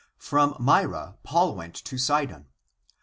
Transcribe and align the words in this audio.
From 0.29 0.55
Myra 0.59 1.17
Paul 1.21 1.55
went 1.55 1.75
to 1.75 1.95
Sidon. 1.99 2.47